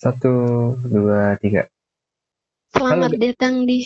[0.00, 0.32] Satu,
[0.80, 1.68] dua, tiga.
[2.72, 3.20] Selamat Halo.
[3.20, 3.84] datang di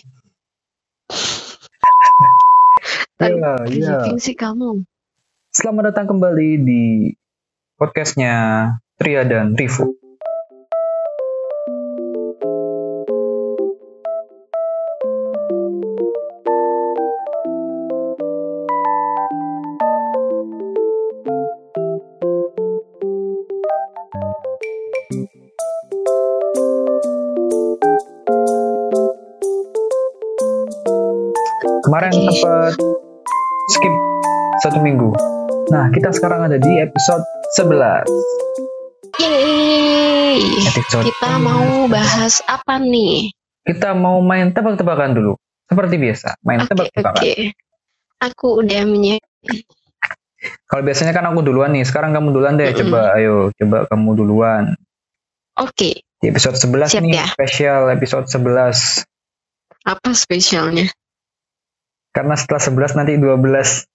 [3.19, 3.99] Iya, iya.
[4.23, 4.87] sih kamu.
[5.51, 7.11] Selamat datang kembali di
[7.75, 8.35] podcastnya
[8.95, 10.05] Tria dan Rifu.
[31.95, 32.75] Kemarin sempat
[33.71, 33.95] skip
[34.67, 35.15] satu minggu.
[35.71, 37.23] Nah, kita sekarang ada di episode
[37.55, 38.11] 11.
[39.23, 40.43] Yeay.
[40.75, 43.31] Episode Kita mau bahas apa nih?
[43.63, 45.39] kita mau main tebak-tebakan dulu.
[45.71, 47.23] Seperti biasa, main Oke, tebak-tebakan.
[47.23, 47.35] oke.
[48.27, 49.23] Aku udah menyiap.
[50.67, 52.75] Kalau biasanya kan aku duluan nih, sekarang kamu duluan deh.
[52.75, 52.91] Mm-mm.
[52.91, 54.75] Coba, ayo, coba kamu duluan.
[55.63, 57.27] Oke, Di episode 11 Siap nih, ya.
[57.31, 59.07] spesial episode 11.
[59.87, 60.91] apa spesialnya?
[62.15, 63.91] Karena setelah 11 nanti 12.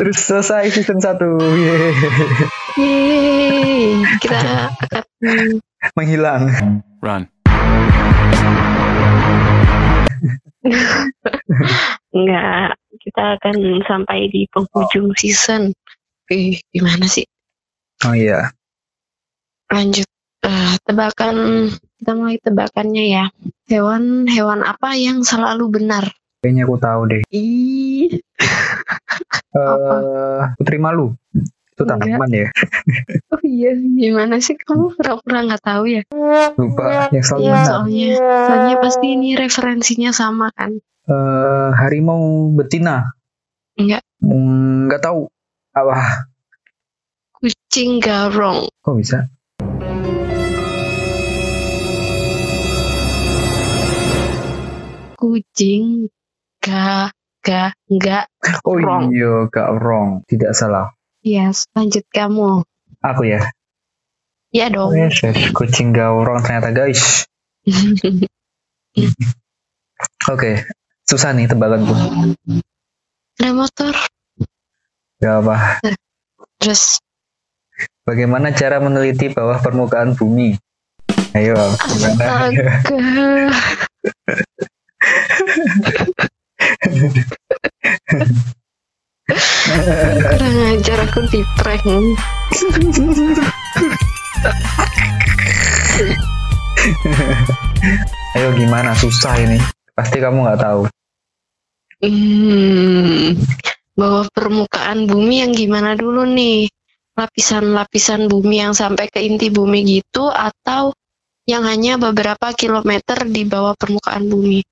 [0.00, 1.20] Terus selesai season 1.
[1.20, 1.92] Yeay.
[2.80, 4.00] Yeay.
[4.16, 4.36] Kita
[4.88, 5.04] akan
[5.92, 6.48] Menghilang.
[7.04, 7.28] Run.
[12.16, 15.76] Enggak, kita akan sampai di penghujung season.
[16.32, 17.28] Ih, gimana sih?
[18.08, 18.56] Oh iya.
[19.68, 20.08] Lanjut.
[20.48, 21.68] Eh, tebakan,
[22.00, 23.24] kita mulai tebakannya ya.
[23.68, 26.08] Hewan, hewan apa yang selalu benar?
[26.48, 27.22] Kayaknya aku tahu deh.
[27.28, 28.08] Ih,
[29.52, 31.12] Eh, Putri Malu.
[31.68, 32.08] Itu Enggak.
[32.08, 32.48] tanaman ya.
[33.28, 36.02] oh iya, gimana sih kamu pura-pura nggak tahu ya?
[36.56, 37.12] Lupa.
[37.12, 37.66] Yang selalu Iya, benar.
[37.68, 38.08] soalnya,
[38.48, 40.80] soalnya pasti ini referensinya sama kan?
[41.04, 43.12] Eh, harimau betina.
[43.76, 44.00] Enggak.
[44.18, 45.28] Hmm, Nggak tahu.
[45.76, 46.24] Apa?
[47.36, 48.72] Kucing garong.
[48.80, 49.28] Kok bisa?
[55.18, 56.08] Kucing
[56.68, 57.08] ga
[57.40, 58.24] ga nggak.
[58.68, 59.08] Oh Wrong.
[59.08, 60.20] iya, gak wrong.
[60.28, 60.92] Tidak salah.
[61.24, 62.60] Yes, lanjut kamu.
[63.00, 63.40] Aku ya.
[64.52, 64.92] Ya dong.
[64.92, 65.52] Yes, yes.
[65.56, 67.24] Kucing gaurong ternyata guys.
[70.32, 70.68] Oke,
[71.08, 71.92] susah nih tebakanku.
[73.40, 73.94] Ada motor.
[75.18, 75.56] Gak apa.
[76.60, 77.00] Terus
[78.08, 80.56] Bagaimana cara meneliti bawah permukaan bumi?
[81.36, 82.48] Ayo, gimana?
[89.28, 91.84] Kurang ajar aku di prank.
[98.38, 98.96] Ayo gimana?
[98.96, 99.60] Susah ini.
[99.92, 100.86] Pasti kamu nggak tahu.
[101.98, 103.34] Hmm,
[103.98, 106.70] bawah permukaan bumi yang gimana dulu nih?
[107.18, 110.94] Lapisan-lapisan bumi yang sampai ke inti bumi gitu atau
[111.50, 114.62] yang hanya beberapa kilometer di bawah permukaan bumi?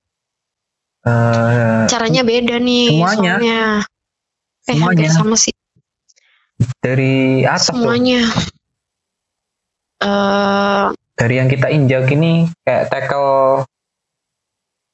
[1.06, 3.14] Eh, Caranya beda nih Semuanya.
[3.32, 3.60] soalnya.
[3.78, 5.06] Eh, Semuanya.
[5.06, 5.54] hampir sama sih
[6.80, 7.78] dari atas tuh.
[7.78, 8.20] semuanya.
[9.96, 10.84] Eh,
[11.16, 13.64] Dari yang kita injak ini kayak tackle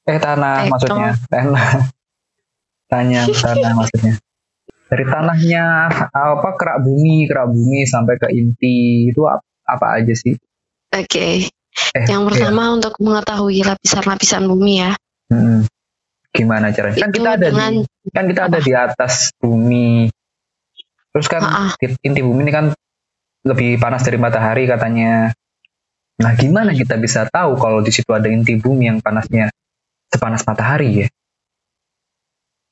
[0.04, 0.70] eh tanah Tackle.
[0.70, 1.10] maksudnya.
[1.26, 1.66] Tanah.
[2.86, 4.14] Tanya tanah maksudnya.
[4.86, 5.64] Dari tanahnya
[6.12, 10.36] apa kerak bumi, kerak bumi sampai ke inti itu ap- apa aja sih?
[10.92, 11.48] Oke,
[11.96, 14.92] Eh, yang pertama untuk mengetahui lapisan-lapisan bumi ya.
[15.32, 15.64] Mm-mm.
[16.32, 16.96] Gimana caranya?
[16.96, 20.08] Kan kita ada dengan di kan kita ada di atas bumi.
[21.12, 21.72] Terus kan ah.
[21.76, 22.66] di- inti bumi ini kan
[23.44, 25.28] lebih panas dari matahari katanya.
[26.22, 29.52] Nah, gimana kita bisa tahu kalau di situ ada inti bumi yang panasnya
[30.08, 31.08] sepanas matahari ya?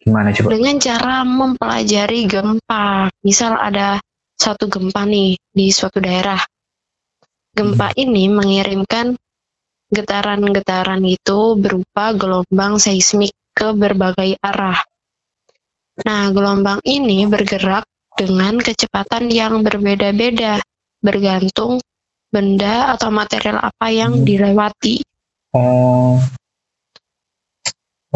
[0.01, 0.57] Gimana coba?
[0.57, 3.13] dengan cara mempelajari gempa.
[3.21, 4.01] Misal ada
[4.41, 6.41] suatu gempa nih di suatu daerah.
[7.53, 9.13] Gempa ini mengirimkan
[9.93, 14.81] getaran-getaran itu berupa gelombang seismik ke berbagai arah.
[16.01, 17.85] Nah, gelombang ini bergerak
[18.17, 20.65] dengan kecepatan yang berbeda-beda,
[21.05, 21.77] bergantung
[22.33, 24.25] benda atau material apa yang Hmm.
[24.25, 25.05] dilewati.
[25.53, 26.17] Oh,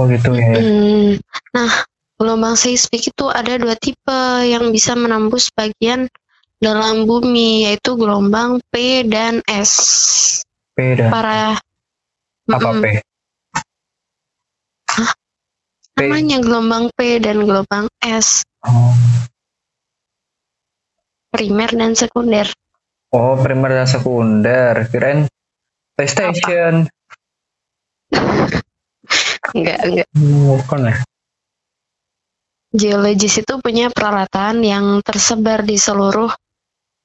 [0.01, 0.57] oh gitu ya.
[0.57, 1.21] Hmm,
[1.53, 1.73] nah,
[2.17, 6.09] gelombang seismik itu ada dua tipe yang bisa menembus bagian
[6.57, 10.41] dalam bumi, yaitu gelombang P dan S.
[10.73, 11.61] P dan Para
[12.49, 12.81] apa Mm-mm.
[12.81, 12.87] P?
[15.95, 16.11] P.
[16.11, 18.91] namanya gelombang P dan gelombang S, Oh,
[21.31, 22.51] primer dan sekunder.
[23.11, 24.91] oh primer dan sekunder.
[24.91, 25.31] Kirain
[25.95, 26.91] PlayStation.
[29.55, 30.09] Enggak, enggak.
[30.17, 30.97] Hmm, Bukan ya?
[32.75, 36.27] Geologis itu punya peralatan yang tersebar di seluruh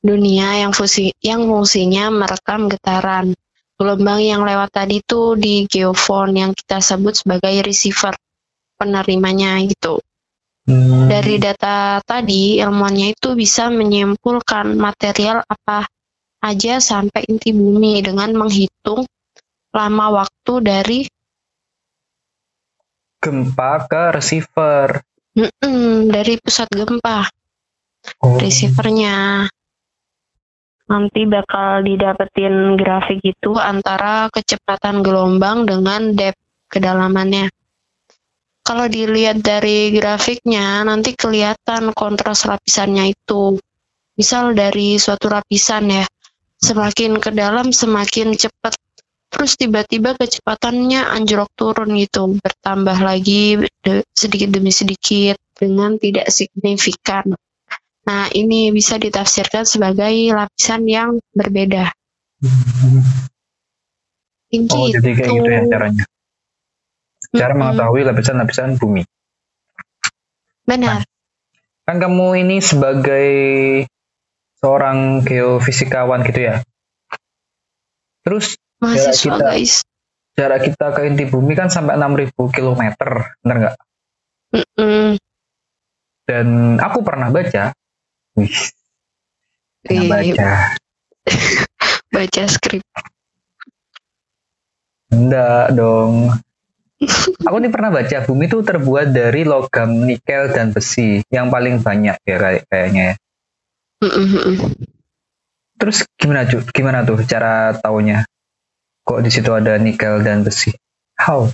[0.02, 3.38] dunia yang fungsi yang fungsinya merekam getaran,
[3.78, 8.18] gelombang yang lewat tadi tuh di geofone yang kita sebut sebagai receiver
[8.80, 10.00] penerimanya gitu.
[10.64, 11.12] Hmm.
[11.12, 15.84] Dari data tadi, ilmuannya itu bisa menyimpulkan material apa
[16.40, 19.04] aja sampai inti bumi dengan menghitung
[19.76, 21.00] lama waktu dari
[23.20, 25.04] gempa ke receiver.
[25.36, 27.28] mm-mm, dari pusat gempa
[28.24, 28.40] Oh.
[28.40, 29.48] receivernya.
[30.90, 36.40] Nanti bakal didapetin grafik itu antara kecepatan gelombang dengan depth
[36.72, 37.52] kedalamannya.
[38.70, 43.58] Kalau dilihat dari grafiknya, nanti kelihatan kontras lapisannya itu.
[44.14, 46.06] Misal dari suatu lapisan ya,
[46.62, 48.78] semakin ke dalam semakin cepat.
[49.34, 57.26] Terus tiba-tiba kecepatannya anjlok turun gitu, bertambah lagi de- sedikit demi sedikit dengan tidak signifikan.
[58.06, 61.90] Nah, ini bisa ditafsirkan sebagai lapisan yang berbeda.
[64.70, 66.06] Oh, jadi kayak gitu ya caranya.
[67.30, 69.06] Cara mengetahui lapisan-lapisan bumi.
[70.66, 71.06] Benar.
[71.86, 73.30] Kan kamu ini sebagai
[74.58, 76.56] seorang geofisikawan gitu ya.
[78.22, 79.74] Terus Mahasiswa kita- guys.
[80.34, 82.82] jarak kita ke inti bumi kan sampai 6000 km,
[83.44, 83.76] bener nggak?
[84.50, 85.20] Mm-mm.
[86.24, 86.48] Dan
[86.78, 87.74] aku pernah baca,
[88.34, 88.56] wih,
[89.84, 90.52] pernah Iya, baca,
[92.16, 92.86] baca skrip.
[95.10, 96.38] enggak dong.
[97.48, 102.20] Aku nih pernah baca bumi itu terbuat dari logam nikel dan besi yang paling banyak
[102.28, 103.16] ya kayak kayaknya ya.
[105.80, 106.60] Terus gimana cu?
[106.76, 108.28] Gimana tuh cara taunya?
[109.08, 110.76] Kok di situ ada nikel dan besi?
[111.16, 111.48] How?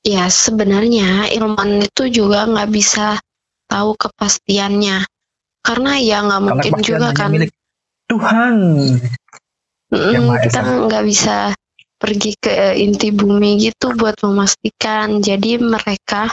[0.00, 3.20] Ya, sebenarnya ilmuwan itu juga nggak bisa
[3.68, 5.04] tahu kepastiannya.
[5.60, 7.36] Karena ya nggak mungkin juga kan.
[7.36, 7.52] milik
[8.08, 8.54] Tuhan.
[9.92, 11.52] Maha kita nggak bisa
[11.96, 15.20] pergi ke eh, inti bumi gitu buat memastikan.
[15.20, 16.28] Jadi mereka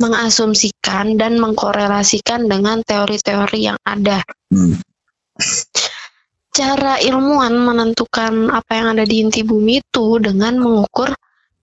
[0.00, 4.24] mengasumsikan dan mengkorelasikan dengan teori-teori yang ada.
[4.48, 4.80] Hmm.
[6.50, 11.12] Cara ilmuwan menentukan apa yang ada di inti bumi itu dengan mengukur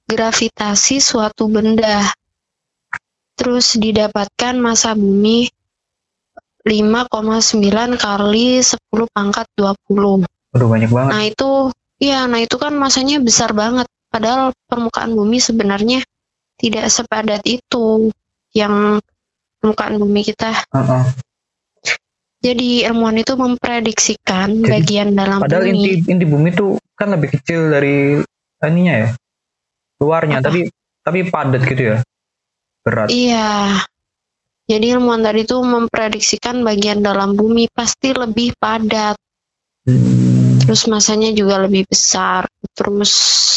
[0.07, 2.07] gravitasi suatu benda.
[3.37, 5.49] Terus didapatkan masa bumi
[6.67, 8.75] 5,9 kali 10
[9.15, 10.27] pangkat 20.
[10.27, 11.11] Udah banyak banget.
[11.11, 11.51] Nah itu,
[11.97, 13.85] ya, nah itu kan masanya besar banget.
[14.07, 16.01] Padahal permukaan bumi sebenarnya
[16.57, 18.09] tidak sepadat itu
[18.55, 18.97] yang
[19.61, 20.65] permukaan bumi kita.
[20.73, 21.03] Heeh.
[22.37, 25.73] Jadi ilmuwan itu memprediksikan Jadi, bagian dalam Padahal bumi.
[25.73, 28.21] inti inti bumi tuh kan lebih kecil dari
[28.63, 29.09] ininya ya.
[29.97, 30.53] Luarnya Apa?
[30.53, 30.69] tapi
[31.01, 31.97] tapi padat gitu ya.
[32.85, 33.09] Berat.
[33.11, 33.81] Iya.
[34.67, 39.17] Jadi ilmuwan tadi tuh memprediksikan bagian dalam bumi pasti lebih padat.
[40.67, 42.43] Terus masanya juga lebih besar.
[42.75, 43.13] Terus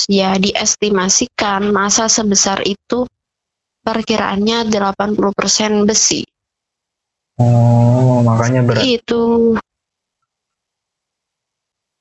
[0.06, 3.03] ya diestimasikan masa sebesar itu
[3.82, 6.23] perkiraannya 80% besi.
[7.41, 8.82] Oh, makanya berat.
[8.87, 9.56] Itu.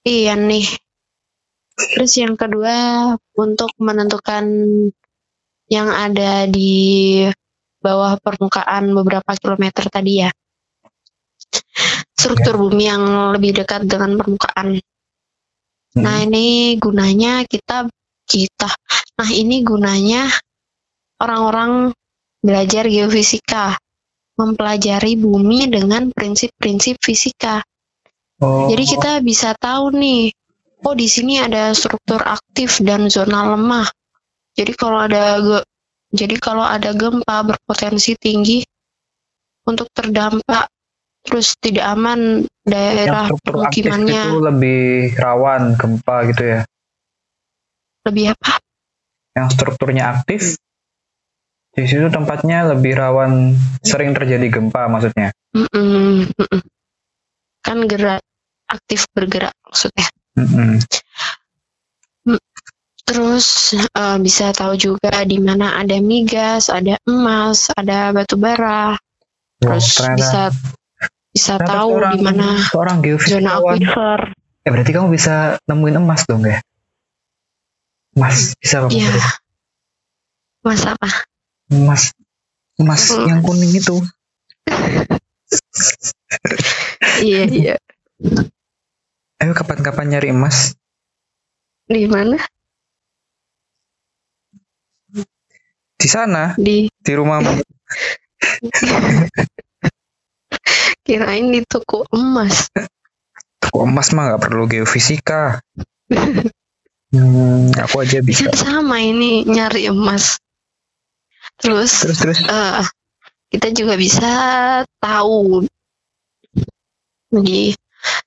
[0.05, 0.67] Iya nih.
[1.79, 4.45] Terus yang kedua untuk menentukan
[5.71, 7.23] yang ada di
[7.79, 10.29] bawah permukaan beberapa kilometer tadi ya.
[12.19, 14.75] Struktur bumi yang lebih dekat dengan permukaan.
[15.95, 16.03] Hmm.
[16.03, 17.87] Nah, ini gunanya kita
[18.27, 18.69] kita.
[19.15, 20.27] Nah, ini gunanya
[21.23, 21.95] orang-orang
[22.43, 23.79] belajar geofisika,
[24.35, 27.63] mempelajari bumi dengan prinsip-prinsip fisika.
[28.39, 30.31] Oh, Jadi kita bisa tahu nih,
[30.87, 33.87] oh di sini ada struktur aktif dan zona lemah.
[34.55, 35.39] Jadi kalau ada
[36.11, 38.63] jadi kalau ada gempa berpotensi tinggi
[39.67, 40.71] untuk terdampak
[41.23, 44.83] terus tidak aman yang daerah aktif pemukimannya itu lebih
[45.19, 46.61] rawan gempa gitu ya.
[48.07, 48.53] lebih apa?
[49.35, 50.57] Yang strukturnya aktif
[51.79, 55.31] di situ tempatnya lebih rawan sering terjadi gempa maksudnya.
[55.55, 56.61] Mm-mm, mm-mm.
[57.63, 58.23] Kan gerak
[58.67, 60.07] aktif bergerak maksudnya.
[60.35, 60.79] Mm-mm.
[63.09, 68.93] Terus eh, bisa tahu juga di mana ada migas, ada emas, ada batu bara.
[68.93, 68.99] Wah,
[69.59, 70.43] Terus ternyata, bisa
[71.39, 74.19] bisa ternyata tahu seorang, di mana seorang zona aquifer.
[74.67, 76.59] Eh berarti kamu bisa nemuin emas dong ya?
[78.19, 78.91] Emas bisa kamu?
[78.99, 79.23] Iya.
[80.67, 81.07] Mas apa?
[81.71, 82.11] Emas
[82.75, 83.31] emas Hmm.
[83.31, 84.03] yang kuning itu.
[87.23, 87.75] iya iya.
[89.39, 90.75] Ayo kapan-kapan nyari emas.
[91.87, 92.35] Di mana?
[95.99, 97.59] Di sana, Di di rumahmu.
[101.09, 102.69] kirain di toko emas.
[103.57, 105.57] Toko emas mah nggak perlu geofisika.
[107.09, 108.53] Hmm, aku aja bisa.
[108.53, 110.37] Sama ini nyari emas.
[111.57, 112.39] Terus, Terus terus.
[112.45, 112.85] eh,
[113.49, 114.29] kita juga bisa
[115.01, 115.65] tahu
[117.33, 117.73] di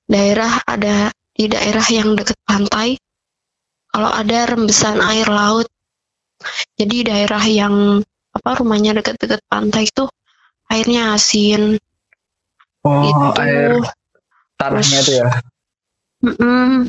[0.03, 2.99] daerah ada di daerah yang dekat pantai
[3.87, 5.71] kalau ada rembesan air laut.
[6.75, 8.03] Jadi daerah yang
[8.35, 10.11] apa rumahnya dekat-dekat pantai itu
[10.67, 11.79] airnya asin
[12.83, 13.27] Oh, gitu.
[13.39, 13.79] air
[14.59, 15.27] tanahnya Terus- tuh ya.
[16.23, 16.87] Mm-mm.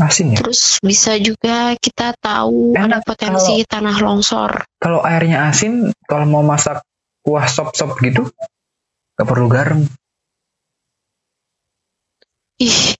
[0.00, 0.38] Asin ya.
[0.40, 4.64] Terus bisa juga kita tahu ada Enak potensi tanah longsor.
[4.80, 6.80] Kalau airnya asin, kalau mau masak
[7.22, 8.26] kuah sop-sop gitu,
[9.14, 9.84] gak perlu garam.
[12.58, 12.96] Ih.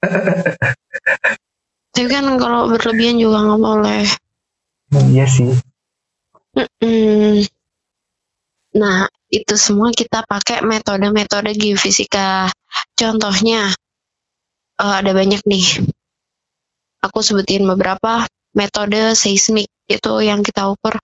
[1.94, 4.02] Tapi kan kalau berlebihan juga nggak boleh.
[4.94, 5.50] Hmm, iya sih.
[6.80, 7.44] Mm.
[8.80, 12.50] Nah, itu semua kita pakai metode-metode geofisika.
[12.98, 13.70] Contohnya,
[14.82, 15.86] eh, ada banyak nih.
[17.00, 20.98] Aku sebutin beberapa metode seismik, itu yang kita ukur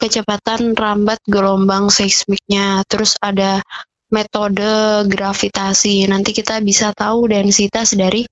[0.00, 2.82] kecepatan rambat gelombang seismiknya.
[2.88, 3.62] Terus ada
[4.10, 6.08] metode gravitasi.
[6.10, 8.26] Nanti kita bisa tahu densitas dari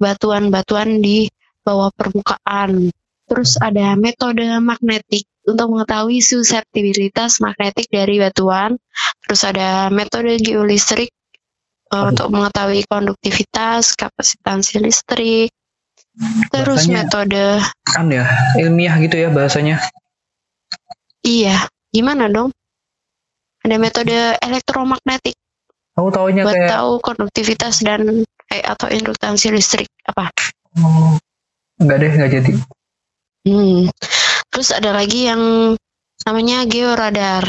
[0.00, 1.28] batuan-batuan di
[1.62, 2.88] bawah permukaan.
[3.30, 8.78] Terus ada metode magnetik untuk mengetahui suseptibilitas magnetik dari batuan.
[9.26, 11.10] Terus ada metode geolistrik
[11.90, 15.50] uh, untuk mengetahui konduktivitas, kapasitansi listrik.
[16.50, 17.44] Terus Bahasanya- metode
[17.86, 18.26] Kan ya,
[18.58, 19.78] ilmiah gitu ya bahasanya.
[21.22, 22.50] iya, gimana dong?
[23.60, 25.36] Ada metode elektromagnetik
[26.00, 30.32] Aku taunya buat kayak tahu konduktivitas dan eh, atau induktansi listrik apa?
[30.80, 31.18] oh,
[31.76, 32.52] enggak deh, enggak jadi.
[33.44, 33.88] Hmm.
[34.50, 35.74] Terus ada lagi yang
[36.26, 37.46] namanya georadar.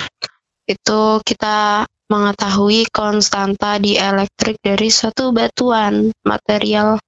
[0.70, 7.00] Itu kita mengetahui konstanta di elektrik dari suatu batuan material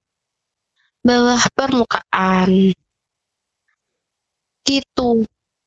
[1.04, 2.72] bawah permukaan.
[4.64, 5.10] Gitu.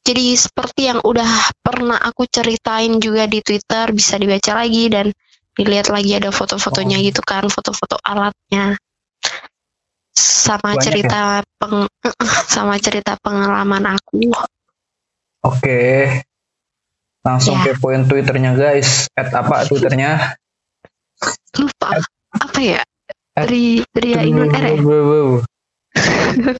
[0.02, 5.14] Jadi seperti yang udah pernah aku ceritain juga di Twitter bisa dibaca lagi dan
[5.54, 7.06] dilihat lagi ada foto-fotonya Oh.
[7.06, 8.78] gitu kan, foto-foto alatnya.
[10.18, 10.82] Sama Banyak ya?
[10.82, 11.22] cerita
[11.62, 11.92] peng-
[12.58, 14.34] sama cerita pengalaman aku.
[15.46, 16.10] Oke.
[17.22, 17.78] Langsung Ya.
[17.78, 19.06] kepoin Twitternya guys.
[19.14, 20.34] At apa Twitternya?
[21.62, 22.02] Lupa
[22.34, 22.82] apa ya?
[23.38, 24.82] Eh, Ri Ria Inun R ya?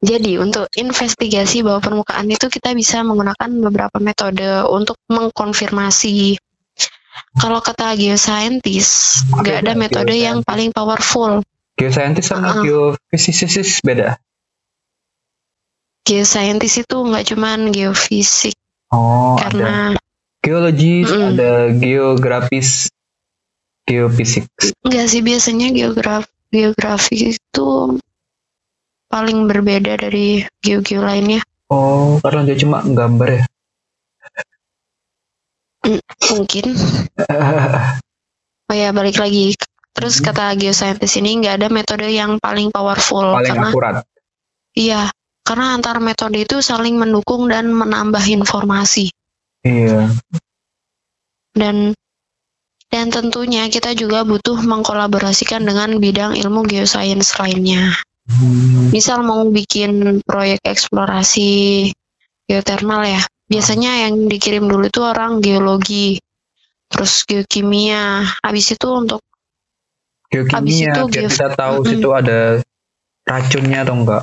[0.00, 6.40] Jadi untuk investigasi bawah permukaan itu kita bisa menggunakan beberapa metode untuk mengkonfirmasi.
[7.36, 11.44] Kalau kata geoscientist, nggak ada metode yang paling powerful.
[11.80, 12.62] Geoscientist sama Uh-uh.
[12.62, 14.20] geofisikalis beda.
[16.04, 18.52] Geoscientist itu nggak cuman geofisik,
[18.92, 19.74] Oh, ada karena
[20.44, 21.36] geologis, Mm-mm.
[21.36, 22.92] ada geografis,
[23.88, 24.44] geofisik.
[24.84, 27.70] nggak sih biasanya geograf geografi itu
[29.06, 31.40] paling berbeda dari geo-geo lainnya.
[31.70, 33.44] Oh, karena dia cuma gambar ya.
[36.34, 36.66] Mungkin
[38.70, 39.54] Oh ya balik lagi.
[40.00, 40.32] Terus Hmm.
[40.32, 43.94] kata geoscientist ini nggak ada metode yang paling powerful Paling karena akurat.
[44.72, 45.02] iya
[45.44, 49.12] karena antar metode itu saling mendukung dan menambah informasi
[49.60, 50.08] Iya.
[51.52, 51.92] dan
[52.90, 57.94] dan tentunya kita juga butuh mengkolaborasikan dengan bidang ilmu geoscience lainnya.
[58.26, 58.90] Hmm.
[58.90, 61.86] Misal mau bikin proyek eksplorasi
[62.50, 66.18] geothermal ya, biasanya yang dikirim dulu itu orang geologi,
[66.90, 69.22] terus geokimia, habis itu untuk
[70.30, 71.90] Habis Geokimia, itu biar kita tahu Mm-mm.
[71.90, 72.40] situ ada
[73.26, 74.22] racunnya atau enggak.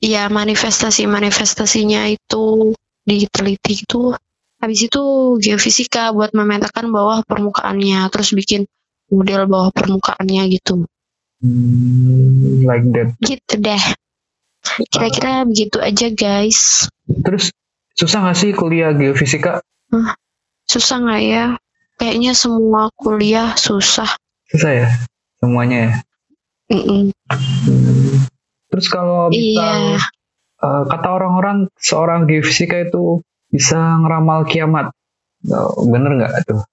[0.00, 2.72] ya manifestasi-manifestasinya itu
[3.04, 4.16] diteliti itu.
[4.56, 5.02] Habis itu
[5.36, 8.64] geofisika buat memetakan bawah permukaannya terus bikin
[9.12, 10.88] model bawah permukaannya gitu.
[11.44, 13.12] Hmm, like that.
[13.20, 13.82] gitu deh.
[14.88, 16.88] Kira-kira begitu aja guys.
[17.04, 17.52] Terus
[17.92, 19.60] susah nggak sih kuliah geofisika?
[20.64, 21.46] susah nggak ya?
[22.00, 24.16] Kayaknya semua kuliah susah.
[24.48, 24.88] Susah ya
[25.46, 25.92] semuanya ya.
[26.66, 27.02] Mm -mm.
[28.66, 29.94] Terus kalau kita yeah.
[29.94, 30.02] Iya.
[30.58, 34.90] uh, kata orang-orang seorang geofisika itu bisa ngeramal kiamat,
[35.54, 36.66] oh, bener nggak tuh?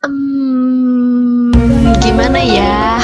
[0.00, 1.52] Hmm,
[2.00, 2.96] gimana ya?